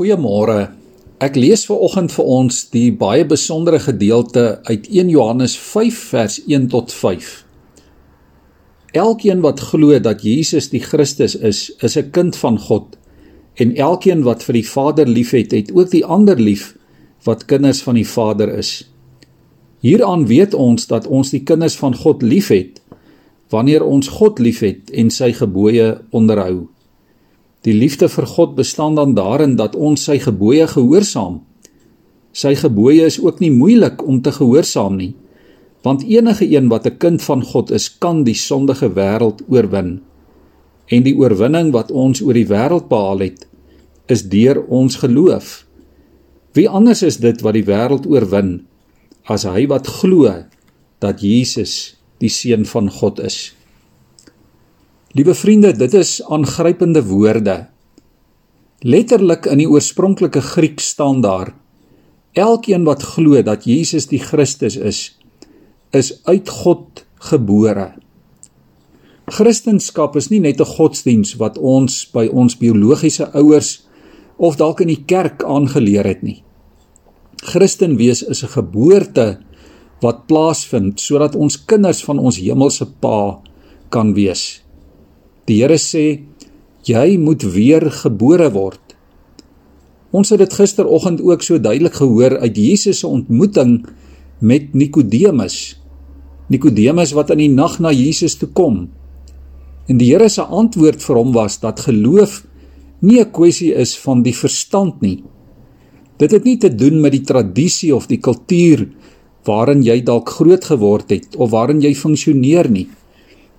[0.00, 0.70] Goeiemôre.
[1.20, 6.38] Ek lees ver oggend vir ons die baie besondere gedeelte uit 1 Johannes 5 vers
[6.46, 7.26] 1 tot 5.
[8.96, 12.96] Elkeen wat glo dat Jesus die Christus is, is 'n kind van God.
[13.60, 16.78] En elkeen wat vir die Vader liefhet, het ook die ander lief
[17.24, 18.88] wat kinders van die Vader is.
[19.80, 22.80] Hieraan weet ons dat ons die kinders van God liefhet
[23.50, 26.68] wanneer ons God liefhet en sy gebooie onderhou.
[27.66, 31.42] Die liefde vir God bestaan dan daarin dat ons sy gebooie gehoorsaam.
[32.32, 35.12] Sy gebooie is ook nie moeilik om te gehoorsaam nie,
[35.84, 40.00] want enige een wat 'n kind van God is, kan die sondige wêreld oorwin.
[40.88, 43.46] En die oorwinning wat ons oor die wêreld behaal het,
[44.06, 45.66] is deur ons geloof.
[46.52, 48.66] Wie anders is dit wat die wêreld oorwin
[49.24, 50.32] as hy wat glo
[50.98, 53.54] dat Jesus die seun van God is?
[55.10, 57.66] Liewe vriende, dit is aangrypende woorde.
[58.86, 61.50] Letterlik in die oorspronklike Griek staan daar:
[62.38, 65.00] Elkeen wat glo dat Jesus die Christus is,
[65.90, 67.88] is uit God gebore.
[69.26, 73.82] Christendom is nie net 'n godsdiens wat ons by ons biologiese ouers
[74.36, 76.42] of dalk in die kerk aangeleer het nie.
[77.42, 79.38] Christen wees is 'n geboorte
[80.00, 83.40] wat plaasvind sodat ons kinders van ons hemelse Pa
[83.88, 84.62] kan wees.
[85.50, 86.22] Die Here sê
[86.86, 88.94] jy moet weer gebore word.
[90.14, 93.80] Ons het dit gisteroggend ook so duidelik gehoor uit Jesus se ontmoeting
[94.38, 95.56] met Nikodemus.
[96.50, 98.84] Nikodemus wat in die nag na Jesus toe kom.
[99.90, 102.44] En die Here se antwoord vir hom was dat geloof
[103.02, 105.24] nie 'n kwessie is van die verstand nie.
[106.18, 108.88] Dit het nie te doen met die tradisie of die kultuur
[109.44, 112.88] waarin jy dalk groot geword het of waarin jy funksioneer nie.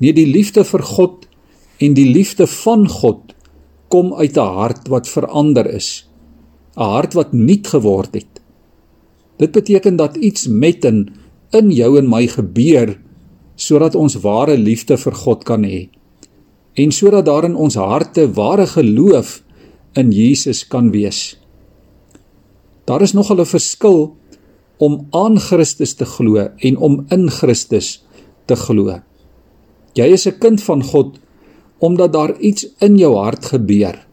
[0.00, 1.27] Nee, die liefde vir God
[1.78, 3.34] en die liefde van God
[3.88, 6.08] kom uit 'n hart wat verander is,
[6.76, 8.40] 'n hart wat nuut geword het.
[9.36, 11.08] Dit beteken dat iets met in
[11.50, 12.98] in jou en my gebeur
[13.56, 15.88] sodat ons ware liefde vir God kan hê
[16.74, 19.42] en sodat daar in ons harte ware geloof
[19.98, 21.38] in Jesus kan wees.
[22.84, 24.16] Daar is nog 'n verskil
[24.78, 28.04] om aan Christus te glo en om in Christus
[28.46, 29.00] te glo.
[29.92, 31.18] Jy is 'n kind van God
[31.78, 34.06] omdat daar iets in jou hart gebeur.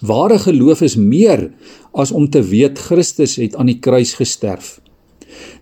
[0.00, 1.48] Ware geloof is meer
[1.92, 4.78] as om te weet Christus het aan die kruis gesterf.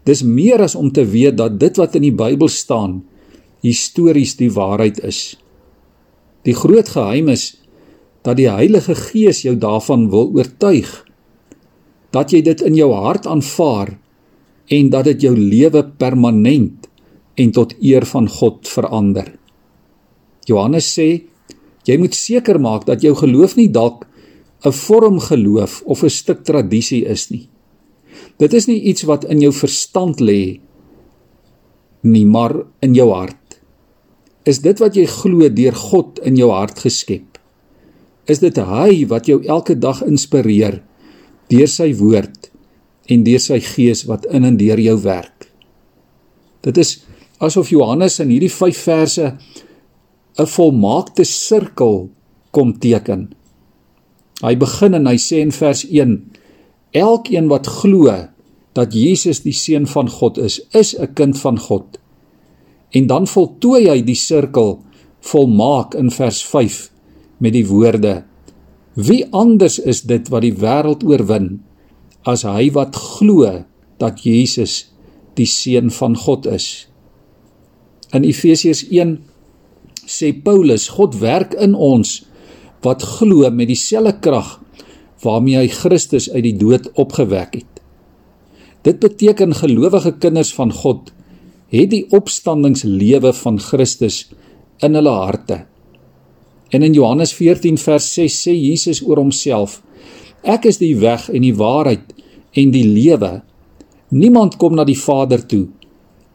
[0.05, 3.01] Dis meer as om te weet dat dit wat in die Bybel staan
[3.65, 5.37] histories die waarheid is.
[6.47, 7.57] Die groot geheim is
[8.27, 10.91] dat die Heilige Gees jou daarvan wil oortuig
[12.15, 13.97] dat jy dit in jou hart aanvaar
[14.73, 16.87] en dat dit jou lewe permanent
[17.37, 19.36] en tot eer van God verander.
[20.47, 21.09] Johannes sê
[21.87, 24.07] jy moet seker maak dat jou geloof nie dalk
[24.65, 27.49] 'n vorm geloof of 'n stuk tradisie is nie.
[28.39, 30.61] Dit is nie iets wat in jou verstand lê
[32.03, 33.61] nie, maar in jou hart.
[34.45, 37.39] Is dit wat jy glo deur God in jou hart geskep?
[38.27, 40.83] Is dit hy wat jou elke dag inspireer
[41.51, 42.51] deur sy woord
[43.11, 45.51] en deur sy gees wat in en deur jou werk?
[46.63, 47.05] Dit is
[47.39, 49.33] asof Johannes in hierdie 5 verse
[50.39, 52.11] 'n volmaakte sirkel
[52.51, 53.33] kom teken.
[54.45, 56.17] Hy begin en hy sê in vers 1:
[56.93, 58.13] Elkeen wat glo
[58.77, 61.99] dat Jesus die seun van God is, is 'n kind van God.
[62.91, 64.83] En dan voltooi hy die sirkel
[65.21, 66.91] volmaak in vers 5
[67.39, 68.25] met die woorde:
[68.95, 71.61] Wie anders is dit wat die wêreld oorwin
[72.25, 73.65] as hy wat glo
[73.99, 74.93] dat Jesus
[75.35, 76.89] die seun van God is?
[78.13, 78.87] In Efesiërs
[80.07, 82.23] sê Paulus, God werk in ons
[82.87, 84.57] wat glo met dieselfde krag
[85.25, 87.73] waarmee hy Christus uit die dood opgewek het.
[88.87, 91.11] Dit beteken gelowige kinders van God
[91.73, 94.27] het die opstandingslewe van Christus
[94.85, 95.65] in hulle harte.
[96.71, 99.81] En in Johannes 14 vers 6 sê Jesus oor homself:
[100.47, 102.15] Ek is die weg en die waarheid
[102.55, 103.41] en die lewe.
[104.15, 105.67] Niemand kom na die Vader toe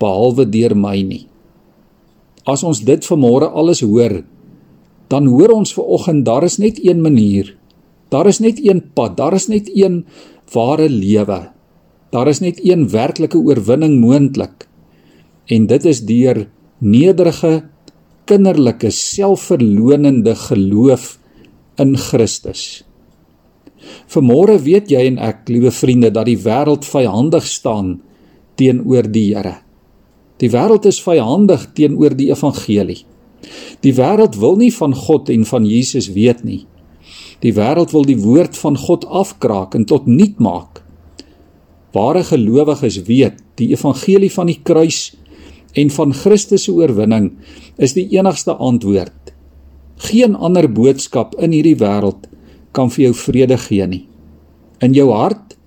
[0.02, 1.26] behalwe deur my nie.
[2.50, 4.22] As ons dit vanmôre alles hoor,
[5.12, 7.54] dan hoor ons ver oggend daar is net een manier.
[8.10, 10.06] Daar is net een pad, daar is net een
[10.54, 11.52] ware lewe.
[12.12, 14.68] Daar is net een werklike oorwinning moontlik.
[15.48, 16.48] En dit is deur
[16.80, 17.64] nederige,
[18.26, 21.18] kinderlike, selfverlonende geloof
[21.80, 22.84] in Christus.
[24.12, 28.00] Vanmôre weet jy en ek, liewe vriende, dat die wêreld vyandig staan
[28.60, 29.62] teenoor die Here.
[30.42, 33.04] Die wêreld is vyandig teenoor die evangelie.
[33.86, 36.64] Die wêreld wil nie van God en van Jesus weet nie.
[37.42, 40.82] Die wêreld wil die woord van God afkraak en tot niet maak.
[41.94, 45.12] Ware gelowiges weet die evangelie van die kruis
[45.78, 47.32] en van Christus se oorwinning
[47.78, 49.34] is die enigste antwoord.
[50.10, 52.30] Geen ander boodskap in hierdie wêreld
[52.74, 54.06] kan vir jou vrede gee nie.
[54.82, 55.58] In jou hart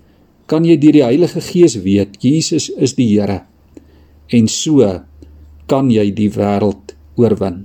[0.50, 3.44] kan jy deur die Heilige Gees weet Jesus is die Here.
[4.32, 4.86] En so
[5.68, 7.64] kan jy die wêreld oorwin.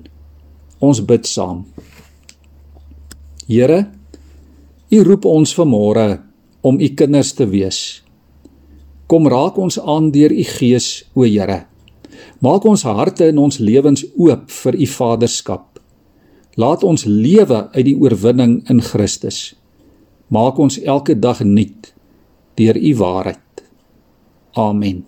[0.79, 1.65] Ons bid saam.
[3.47, 3.87] Here,
[4.89, 6.19] U roep ons vanmôre
[6.65, 8.01] om U kinders te wees.
[9.09, 11.65] Kom raak ons aan deur U Gees, o Here.
[12.41, 15.79] Maak ons harte en ons lewens oop vir U Vaderskap.
[16.59, 19.53] Laat ons lewe uit die oorwinning in Christus.
[20.29, 21.93] Maak ons elke dag nuut
[22.59, 23.63] deur U waarheid.
[24.57, 25.05] Amen.